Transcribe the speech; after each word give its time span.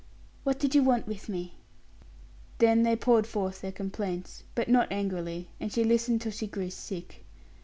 "What 0.43 0.57
did 0.57 0.73
you 0.73 0.81
want 0.81 1.05
with 1.05 1.29
me?" 1.29 1.53
Then 2.57 2.81
they 2.81 2.95
poured 2.95 3.27
forth 3.27 3.61
their 3.61 3.71
complaints, 3.71 4.41
but 4.55 4.67
not 4.67 4.91
angrily, 4.91 5.49
and 5.59 5.71
she 5.71 5.83
listened 5.83 6.21
till 6.23 6.31
she 6.31 6.47
grew 6.47 6.71
sick. 6.71 7.23